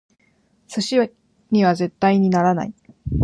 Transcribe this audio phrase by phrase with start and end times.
[0.67, 1.13] 寿司
[1.51, 2.73] には絶対にならない！